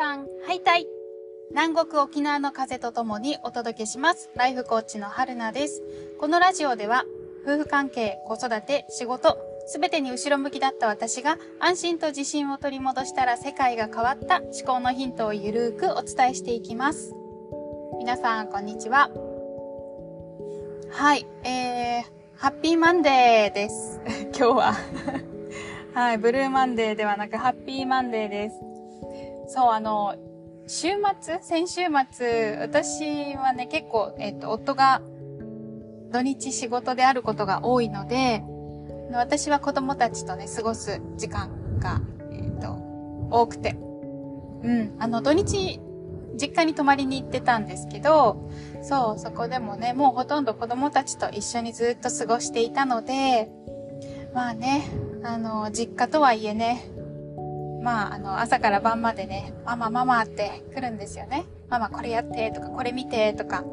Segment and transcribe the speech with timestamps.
[0.00, 0.86] さん、ハイタイ
[1.50, 4.30] 南国沖縄の風とともにお届けします。
[4.34, 5.82] ライフコーチの春菜です。
[6.18, 7.04] このラジオでは、
[7.44, 9.36] 夫婦関係、子育て、仕事、
[9.66, 17.14] すべてに後ろ向きだった私が安心と自信を取り戻したら世界が変わった思考のヒントをゆるーくお伝えしていきます。
[17.98, 19.10] 皆さん、こんにちは。
[20.92, 22.02] はい、えー、
[22.36, 24.00] ハッピーマンデーです。
[24.34, 24.74] 今日は
[25.92, 28.69] はい、ブルーマンデーではなくハッピーマンデーです。
[29.52, 30.14] そう、あの、
[30.68, 30.90] 週
[31.20, 31.80] 末先週
[32.12, 35.02] 末、私はね、結構、えっ、と、夫が
[36.12, 38.44] 土日仕事であることが多いので、
[39.12, 42.00] 私は子供たちとね、過ごす時間が、
[42.30, 42.74] えっ、と、
[43.32, 43.76] 多くて。
[44.62, 45.80] うん、あの、土日、
[46.40, 48.48] 実家に泊まりに行ってたんですけど、
[48.82, 53.50] そう、そこでもね、もうほとんど子供たちと一緒にずっと過ごしていたので、
[54.32, 54.88] まあね、
[55.24, 56.84] あの、実家とはいえね、
[57.82, 61.44] まあ、あの、朝から晩までね、ママママって来るんですよね。
[61.68, 63.64] ママこれやってとか、これ見てとか、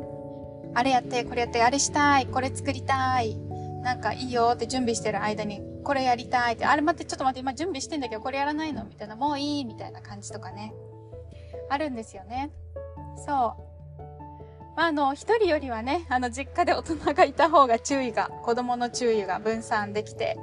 [0.73, 3.35] あれやって、これやって、あれしたい、これ作りたい、
[3.81, 8.83] なんかいいよって準備してる間に、これやりたいって、あれ待って、ちょっと待って、今準備してんだけど、これやらないの？
[8.85, 10.73] みたいな、もういいみたいな感じとかね、
[11.69, 12.51] あるんですよね。
[13.25, 13.67] そう。
[14.75, 20.37] まあ、あの、一人よりはね、あの、実家で大人がいた方が注意が、子供の注意が分散できて、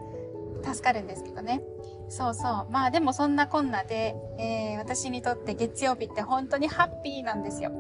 [0.65, 1.61] 助かるんですけどね。
[2.09, 2.71] そうそう。
[2.71, 7.73] まあでもそんなこんなで、えー、私にとって月曜日って本当にハッピーなんですよ。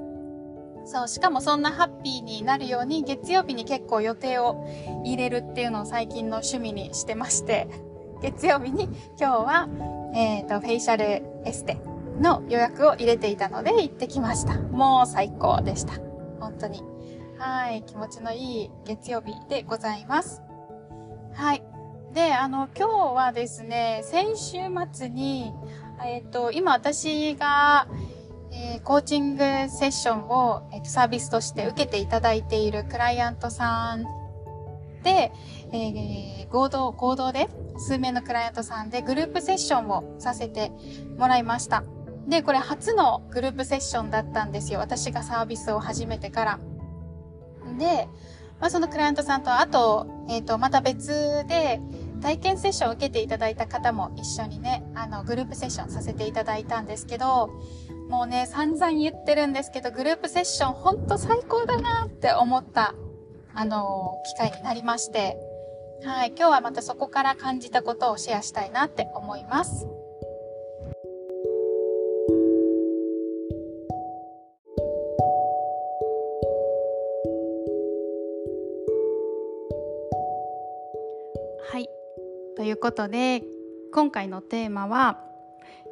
[0.86, 4.66] そう、しかもそんなハッピーになるように月曜日に結構予定を
[5.04, 7.68] 入れるっていうのを最近の趣味にしてまして、
[8.22, 8.84] 月曜日に
[9.18, 9.68] 今日は、
[10.14, 11.04] えっ、ー、と、フェイシャル
[11.44, 11.78] エステ
[12.20, 14.58] の予約を入れていたので行ってきました。
[14.58, 15.94] もう最高でした。
[16.40, 16.82] 本当に。
[17.38, 20.42] はい、気持ちのいい月曜日でございます。
[21.34, 21.73] はい。
[22.14, 24.58] で、あの、今日はですね、先週
[24.92, 25.52] 末に、
[26.06, 27.88] えっ、ー、と、今私が、
[28.52, 29.38] えー、コーチング
[29.68, 34.04] セッションを、えー、サービスとして受けていただいているクライアントさん
[35.02, 35.32] で、
[35.72, 37.48] えー、合同、合同で、
[37.78, 40.70] 数名のクライアントさんでグループセッションをさせて
[41.18, 41.82] もらいました。
[42.28, 44.78] で、これ初のグループセッションだったんですよ。
[44.78, 46.60] 私がサービスを始めてから。
[47.76, 48.06] で、
[48.60, 51.80] まあ、そのクライアントさんと、あと、えっ、ー、と、また別で、
[52.24, 57.50] 体験セッションを受けていただいた方も一緒にね、あの、グループセッションさせていただいたんですけど、
[58.08, 62.94] もうね、散々言ってるんですけど、グループセッションほんと最高だなって思った、
[63.52, 65.36] あの、機会になりまして、
[66.02, 69.86] はい、今日はまたそこから感じたことをシェアしたいなって思います。
[82.64, 83.44] いうことで
[83.92, 85.20] 今回のテーマは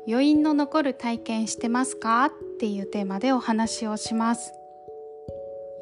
[0.09, 2.25] 余韻の残る体験してますか？
[2.27, 4.53] っていうテーマでお話をします。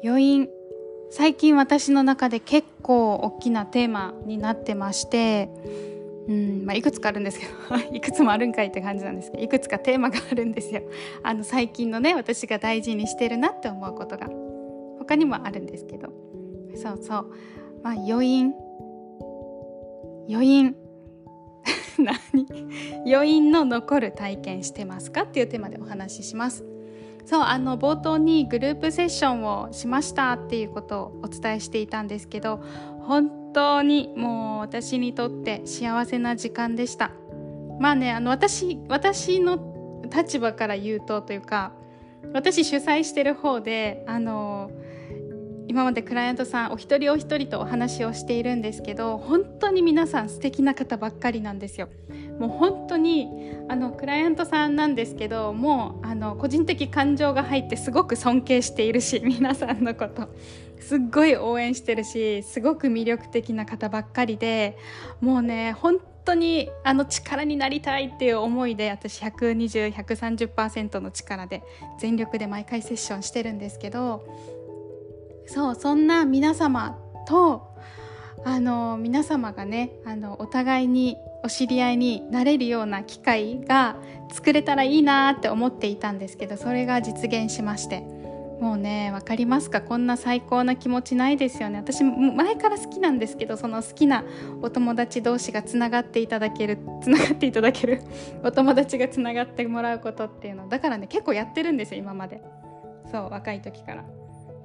[0.03, 0.49] 余韻
[1.09, 5.49] 最近私の中で結構大きなテーマになってまして
[6.27, 10.81] うんまあ、いくつかあるんですけど いくつもあるんかいって感じなんですけどいくつかテーマがあるんですよ。
[11.23, 14.29] あの最近のね私が大事にしてるなって思うことが
[14.99, 16.09] 他にもあるんですけど。
[16.75, 17.31] そうそう。
[17.83, 18.53] まあ余韻。
[20.29, 20.75] 余韻。
[22.05, 22.47] 何？
[23.05, 25.23] 余韻の残る体験してますか？
[25.23, 26.65] っていうテーマでお話しします。
[27.25, 32.59] そうあの冒頭にグループセッションをしましたっていうことをお伝えしていたんですけど
[33.01, 37.11] 本当にもう私にとって幸せな時間でした。
[37.79, 39.59] まあねあの私私の
[40.13, 41.73] 立場から言うとというか
[42.33, 44.71] 私主催してる方であの
[45.67, 51.89] 今までクライアントさんお一人お一人とお話をしているんですけど本当に皆さん素敵な方ばっかりなんですよ。
[52.39, 53.29] もう本当に
[53.69, 60.29] あのクライアントさんなんですけどもうあの個人的感情が入ってすごく尊敬しているし 皆さんのこと
[60.79, 64.75] すっごい応援してるしすごく魅力的な方ばっかりで
[65.19, 71.63] もうね本当にあの力になりたいっていう思いで私120130%の力で
[71.99, 74.25] 全力で毎回セッションしてるんですけど
[75.53, 77.75] そうそんな皆様と
[78.45, 83.97] あの皆様がねあのお互いにお知り合いになれるような機会が
[84.31, 88.01] 作れたらいいなって思っていたんですけどそれが実現しまして。
[88.61, 89.81] もうね分かりますか？
[89.81, 91.79] こんな最高な気持ちないですよね。
[91.79, 94.23] 私前から好きなんですけどその好きな
[94.61, 98.03] お友達同士がつながっていただけるつながっていただける
[98.45, 100.69] お友達がつながってもらうことっていうの。
[100.69, 102.39] だからね結構やってるんですよ今まで。
[103.11, 104.03] そう若い時から。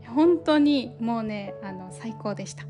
[0.07, 2.65] 本当にもうねあの最高でした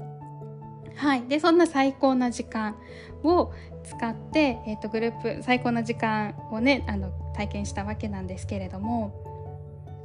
[0.96, 1.26] はい。
[1.28, 2.74] で、そんな最高な時間
[3.22, 3.52] を
[3.84, 9.12] 使って、え、ー、と、グループ、最高な時間をね、あの、体験したわけなんですけれども、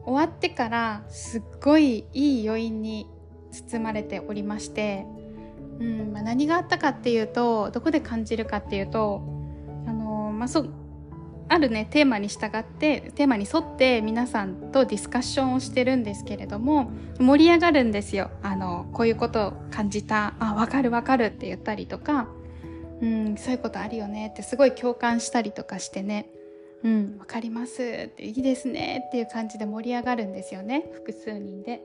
[0.06, 3.08] 終わってからすっごいいい余韻に
[3.52, 5.06] 包まれておりまして、
[5.80, 9.22] うんまあ、何があったかっていうとどこで感じるかっていうと
[9.88, 10.66] あの、まあ、そ
[11.52, 16.90] あるねテーマに従ってテーマに沿って皆さんとディスカッションをしてるんですけれども
[17.20, 18.32] 盛り上がるんですよ。
[18.42, 20.34] あのこういうことを感じた。
[20.40, 22.30] あ分かる分かるって言ったりとか、
[23.02, 24.30] うん、そういうことあるよね。
[24.30, 26.30] ってすごい共感したりとかしてね。
[26.86, 30.90] うん、分かりますっていいですねっていう感じで盛り上がるんですよね。
[30.94, 31.84] 複数人で。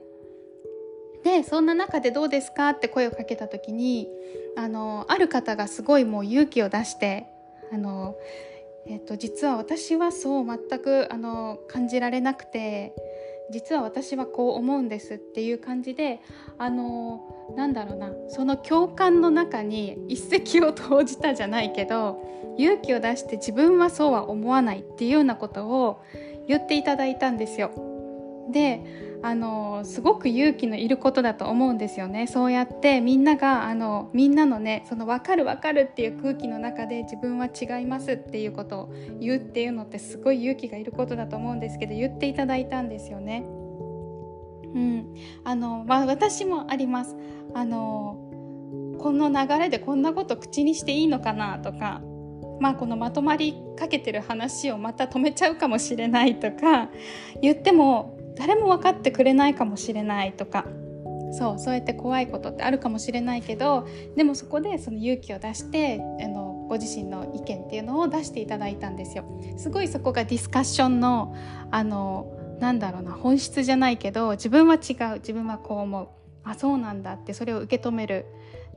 [1.25, 4.07] でそんな中でどうですかって声をかけた時に
[4.55, 7.27] あのある方がすごいもう勇気を出して
[7.73, 8.15] あの、
[8.89, 12.93] えっと、実は私はそう全くあの感じられなくて
[13.51, 16.19] 実は私はこう思うんですっていう感じで
[16.57, 17.21] あの
[17.55, 22.21] なんだろうなその共感の中に一石を投じたじゃないけど
[22.57, 26.01] 勇気を出して自分はそうは思わないっていうようなことを
[26.47, 27.71] 言っていただいたんですよ。
[28.51, 32.27] であのすごく勇気のいることだと思うんですよね。
[32.27, 43.45] そうやってみんながあのみんなのねその分かる分かるっていう空気の中で自分は違いますっていうことを言うっていうのってすごい勇気がいることだと思うんですけど言っていただいたんですよね。
[44.73, 45.15] うん。
[45.43, 47.15] あのまあ、私もあります。
[47.53, 48.23] あの
[48.99, 52.01] この流れでこんなこと口にしていいのかなとか
[52.59, 56.89] まあこのまとまりかけてる話をまた止めちゃうかもしれないとか
[57.41, 60.65] 言っても誰も分かってくれないかもしれないとか。
[61.31, 63.85] そうそうやって怖いことってあるかもしれないけど
[64.15, 69.25] でもそこでその勇気を出してあのご自身の意見っていうのを出していただいたんですよ。
[69.57, 71.35] すごいそこがディスカッションの
[71.69, 76.07] あのなんだろうな本質じゃないけど自分は違う自分はこう思う。
[76.43, 78.25] あそうなんだってそれを受け止める。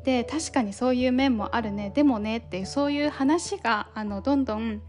[0.05, 1.91] で確かにそういう面もあるね。
[1.95, 4.83] でもねっていうそういう話があのどんどん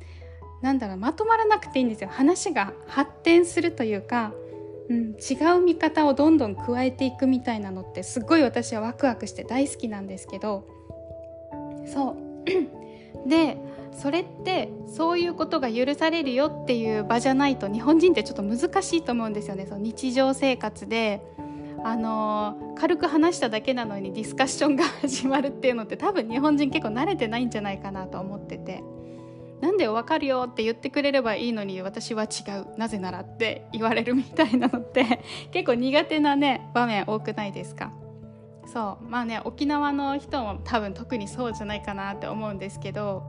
[0.61, 2.09] なんだろうまとまらなくていいんですよ。
[2.11, 4.33] 話が発展するというか
[4.91, 10.67] うん、違う見方をどんどん加えていくみたいなのってすごい私はワクワクして大好きなんですけど。
[11.85, 12.15] そう。
[13.27, 13.57] で
[13.93, 19.65] それってそういうことが許されるよっていう場じゃないと日本人ってちょっと難しいと思うんですよね。
[19.65, 21.21] その日常生活で。
[21.83, 28.83] あの軽く話しただけなのにディスカッションが 始まるっていうのって多分日本人結構慣れてないんじゃないかなと思ってて。
[29.61, 32.27] なんで分かるよって言ってくれればいいのに私は違
[32.59, 32.77] う。
[32.79, 35.21] なぜならって言われるみたいなのって
[35.51, 37.91] 結構苦手なね場面多くないですか？
[38.65, 39.03] そう。
[39.05, 43.23] まあね沖縄の人も多分特にそうじゃないかなって思うんですけど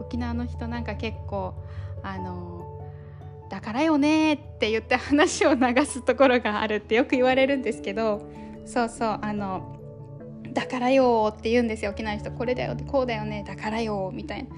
[0.00, 1.54] 沖縄の人なんか結構
[2.02, 2.54] あの
[3.48, 8.22] だからよねって言って話を流すところがあるってよく言われるんですけど
[8.64, 9.76] そうそうあの
[10.52, 14.48] だからよって言うんですよ沖縄の人これだよこうだよねだからよみたいな。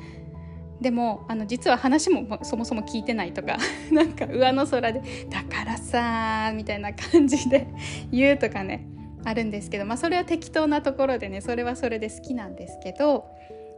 [0.80, 3.56] でもあの実は話もそもそも聞いてないとか
[3.90, 7.66] なんか上の空で「だからさ」みたいな感じで
[8.12, 8.86] 言うとかね
[9.24, 13.26] あるんですけどまあそれは適当なところでねそれはそれで好きなんですけど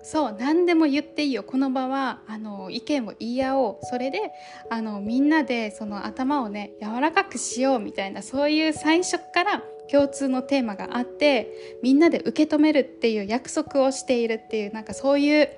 [0.02, 1.42] そう何でも言っていいよ。
[1.42, 3.78] この場はあの意見を言い合おう。
[3.82, 4.32] それで
[4.70, 15.50] あのみんなでその頭をね柔らかくしようみたいなそういう最初から共通のテーマがあってみんなで受け止めるっていう約束をしているっていうなんかそういう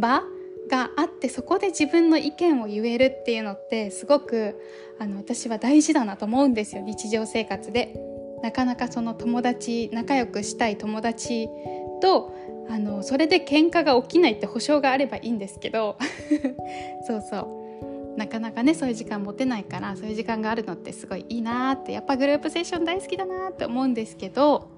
[0.00, 0.22] 場
[0.68, 4.60] があってそこで自分の意見を言えるっていうのってすごく
[4.98, 6.82] あの私は大事だなと思うんですよ。
[6.82, 7.94] 日常生活で。
[8.42, 11.48] なかなかその友達仲良くしたい友達
[12.00, 12.32] と
[12.70, 15.96] あのそれで喧嘩が起きないって保証があればいいんですけど。
[17.06, 17.58] そうそう。
[18.18, 24.68] なかなかねそういう時間持てないからそういう時間があるのってすごいいいなってやっぱグループセッション大好きだなって思うんですけど。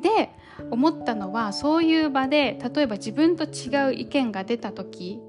[0.00, 0.30] で
[0.70, 5.20] 思ったのはそういう場で例えば自分と違う意見が出た時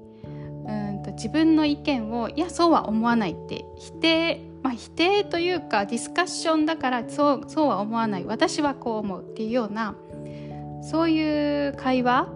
[0.66, 9.94] うんと自分の意見をいやそうは思わないって否定まあ、否定というかディスカッションだからそうそうは思わない私はこう思うっていうような
[10.82, 12.28] そういう会話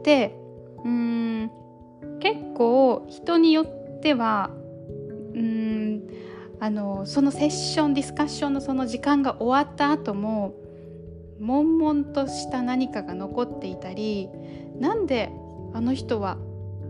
[0.00, 0.36] って
[0.84, 1.52] うん
[2.18, 4.50] 結構人によっては
[5.34, 6.02] うん
[6.58, 10.54] あのそのセッションディスカッションのその時間が終わった後も
[11.42, 14.28] 悶々とした何かが残っていたり
[14.78, 15.30] なんで
[15.74, 16.38] あの人は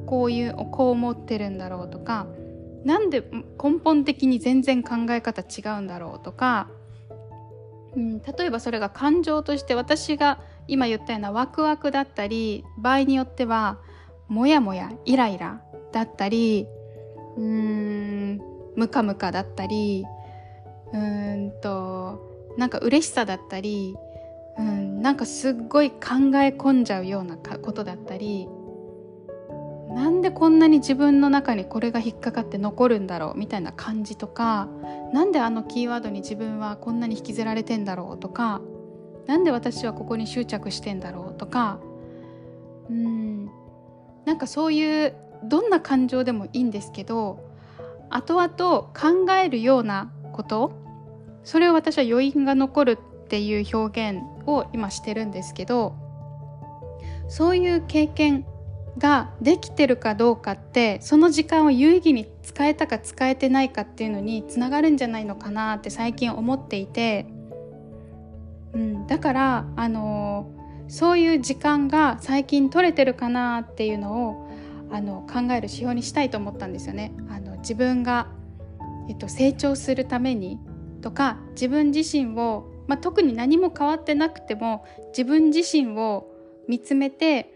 [0.07, 2.27] こういうこう思ってるんだろうとか
[2.85, 3.23] なんで
[3.63, 6.69] 根本的に全然考え方違うんだろうとか、
[7.97, 13.79] うん、例えばそれが感情として私が今言ったようなワクワクだったり場合によっては
[14.29, 16.67] モヤモヤイライラだったり
[17.37, 18.41] うーん
[18.77, 20.05] ムカムカだったり
[20.93, 23.97] うーんとなんか嬉しさだったり
[24.59, 28.49] うん、なんかすっごい考え込んじゃうようなことだったり
[29.95, 34.69] なんでこんなに自分の中にこれが引っかかって残るんだろうみたいな感じとか
[35.13, 38.61] なんであのキーワードに自分はこんなに引きずられてんだろうとか
[39.27, 41.79] なんで私はここに執着してんだろうとか
[42.89, 43.47] うん
[44.25, 47.45] なんかそういうどんな感情でもいいんですけど
[48.09, 48.49] 後々
[48.95, 50.73] 考えるようなこと
[51.45, 55.95] それを私は余韻が残るっていう表現を今してるんですけど
[57.29, 58.45] そういう経験
[58.99, 67.27] ができてるかどうかってその時間を有意義に使えたか使えてないかっていうのにつながるんじゃないのかなって最近思っていて、
[68.75, 70.51] うん、だからあの
[70.89, 74.51] そういう時間が最近取れてるかなっていうのを
[74.91, 77.15] あの考える指標にしたいと思ったんですよね。
[77.31, 78.29] あの自分が、
[79.09, 80.59] えっと、成長するために
[81.01, 84.85] とか自分自身を、まあ、特に何も変わってなくても
[85.17, 86.27] 自分自身を
[86.69, 87.51] 見つめて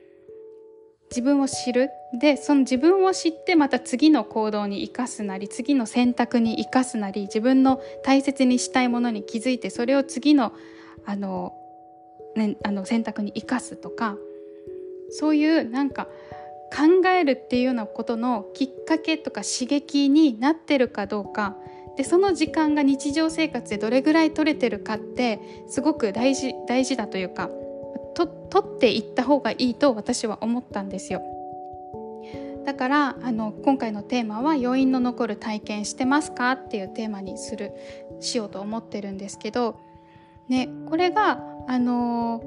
[1.11, 1.90] 自分を知る。
[2.19, 10.55] でその自分を知ってまた次の行動に生かすなり次の選択に生かすなり自分の大切にしたいものに気づいてそれを次の
[11.05, 11.52] あの、
[12.35, 14.16] ね、あの選択に生かすとか
[15.11, 16.05] そういうなんか
[16.75, 21.57] 考えるっていうようなことのきっかけとか刺激になってるかどうか
[21.97, 27.49] でその時間が日常生活でどれぐらい取れてるかってすごく大事大事だというか
[28.15, 31.23] と取っていった方がいいと私は思ったんですよ。
[32.65, 37.73] だからあの今回のテーマは「余韻の残る体験してますか?」っていうテーマにする
[38.21, 39.76] しようと思ってるんですけど、
[40.49, 42.43] ね、これがあの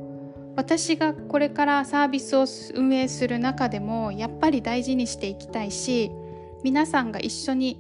[0.58, 6.12] 私がこれからサービスを運営する中でもやっぱり大事にしていきたいし
[6.64, 7.80] 皆さんが一緒に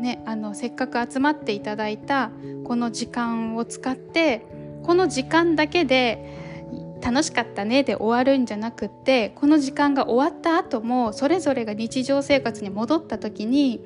[0.00, 2.30] ね、あのせっかく集まっていただいた
[2.64, 4.46] この時間を使って
[4.82, 6.38] この時間だけで
[7.02, 13.84] 楽しかったねで終わるんじゃなくってこの時間が終わった後もそれぞれが日常生活に戻った時に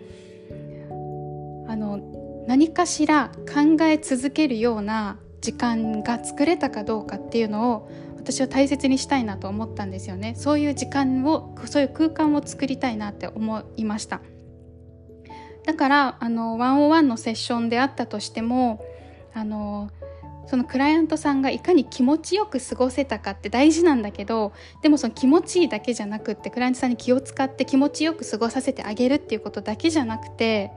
[1.68, 1.98] あの
[2.46, 10.34] 何かしら考え続けるような時間が作れたかどうかっていうのを私は大切にしたいなと思ったんですよね。
[10.34, 14.22] そういう時間をそういう空間を作りたいなって思いました。
[15.64, 18.84] だからあのワンオワンのセッションであったとしても
[19.32, 19.90] あの
[20.46, 24.52] そのクライアントさんがいかに気持ちよく過ごせたかって大事なんだけど
[24.82, 30.70] でもその気持ちいいだけじゃなくってクライアントさんに気を使って気持ちよく過ごさせてあげるっていうことだけじゃなくて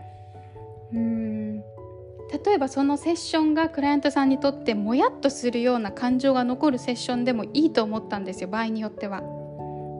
[0.93, 9.23] うん例えばそのセッションがクライアントさんにとってもやっとするような感情が残るセッションでもいいと思ったんですよ場合によっては。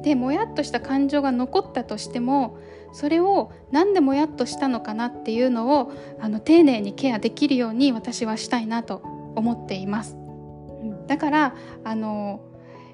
[0.04, 2.58] でもやっとした感情が残ったとしても
[2.94, 9.02] それを何でもやっとしたのかなっていうのをあの丁寧にケアできるように私はしたいなと
[9.36, 10.18] 思っています。
[11.08, 12.42] だからあの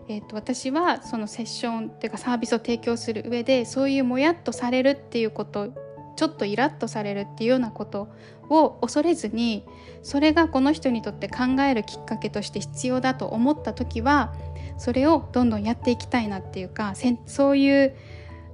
[0.10, 5.70] えーと、私はそのセッションっていうかサービスを提供する上でそういうもやっとされるっていうこと
[6.16, 8.10] ちょっとイラッとされるっていうようなこと
[8.50, 9.66] を恐れずに
[10.04, 14.34] それがこの人にとって考えるきっかけとして必要だと思った時は
[14.78, 16.94] それをどんどんやっていきたいなっていうか
[17.26, 17.96] そういう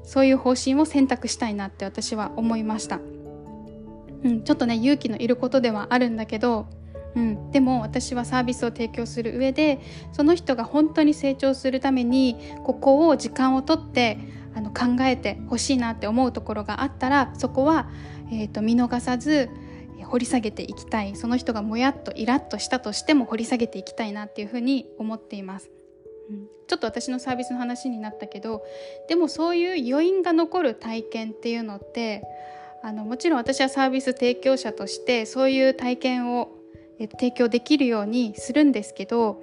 [0.03, 3.00] そういう方針を選択したいなって私は思いました、
[4.24, 6.68] うん、ちょっとね勇気のいることではあるんだけど
[7.15, 9.79] うん、でも私はサービスを提供する上で
[10.12, 14.20] その人が本当に成長するためにここを時間をとって
[14.56, 17.89] あの考えてほしいなって思うところがあったらそこは、
[18.32, 19.50] えーと、見逃さず
[20.03, 25.78] 掘り下げていきたいその人がもやっとイラッとしたとしても掘り下げていきたいなっていうふうに思っています。
[26.67, 28.63] ちょっと私のサービスの話になったけど
[29.07, 32.24] でもそういう余韻が残る体験っていうのって
[32.83, 36.50] あのもちろん私はサービス提供者としてそういう体験を
[37.00, 39.41] 提供できるようにするんですけど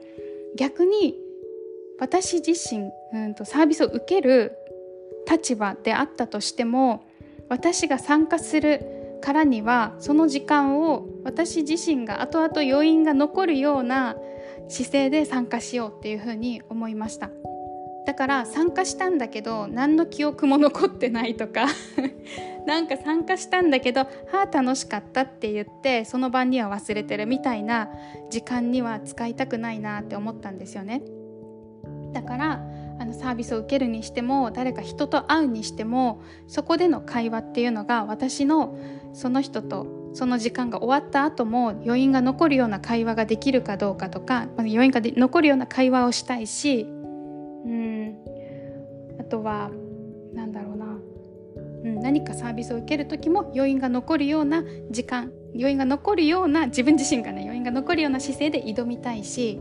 [0.57, 1.15] 逆に
[1.99, 4.53] 私自身、うんと、サービスを受ける
[5.29, 7.05] 立場であったとしても
[7.49, 14.17] 私が参加するからにはその時間を私自身が後々余韻が残るような
[14.69, 17.31] 姿勢で参加しようっていうふうに思いました。
[18.07, 21.67] だから参加したんだけど何の記憶も残ってないとか
[22.65, 27.91] なんか参加したんだけど「はあ楽しかった」って言ってその晩には忘れてるみたいな
[28.31, 31.03] 時間には使いたくないなって思ったんですよね。
[32.13, 32.63] だから
[32.99, 38.79] あのサービスを受けるにしても誰か人と会うにしてもそこでの会話っていうのが私の
[39.13, 46.87] その人とその時間が終わった後も余韻が残るような会話ができるかどうかとか余韻が残るような会話をしたいし
[47.67, 48.17] うん。
[49.21, 49.71] あとは
[50.33, 59.61] 何だろうな、うん、何かサービスを受ける時も余韻が残るような時間余韻が残るような自分自身がね余韻が残るような姿勢で挑みたいし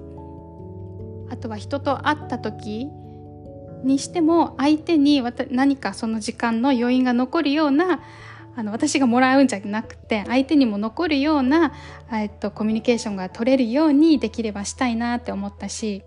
[1.29, 2.87] あとは人と会った時
[3.83, 8.01] にしても相手に何かその時間の余韻が残るような
[8.55, 11.73] あの私がもらうんじゃなくて相手にも残るような、
[12.11, 16.03] えっと、コミュニケーションが取れるようにできればしたいなって思ったし、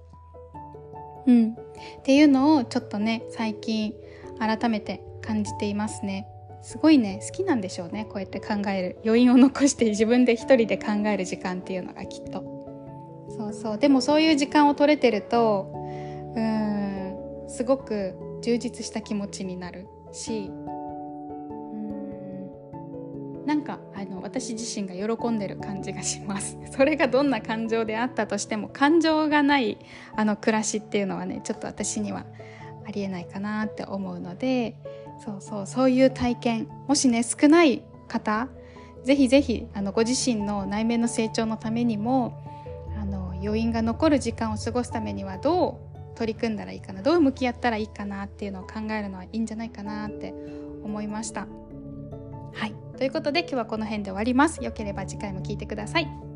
[1.26, 3.92] うん、っていうのをちょっとね最近
[4.38, 6.26] 改めて感じていますね。
[6.60, 8.98] すごいね好きなんでしょうねこうやって考える。
[9.04, 12.42] 余韻を残して自分で一人で考える時間っていうのがきっと。
[13.30, 13.78] そうそう。
[13.78, 15.72] でもそういう時間を取れてると
[16.34, 20.50] うんすごく充実した気持ちになるし
[23.48, 29.78] なんかあの私自身が喜んでる感じがします それがどんな感情であったとしても感情がない
[30.14, 32.26] あの暮らしっていうのはねちょっと私には
[32.86, 34.76] ありえないかなって思うので
[35.24, 38.50] そうそうそういう体験もしね少ない方
[39.02, 42.44] ぜひぜひあのご自身の内面の成長のためにも
[43.00, 45.80] あの余韻が残る時間を過ごすためにはど
[46.14, 50.34] う取り組んだらいいかなどう向き合ったらいいかなっていうのを考えるのはいいんじゃないかなって
[50.84, 51.46] 思いました。
[52.52, 54.62] はいということで今日はこの辺で終わります。
[54.62, 56.27] よければ次回も聴いてください。